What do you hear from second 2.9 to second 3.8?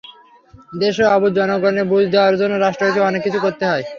অনেক কিছু করতে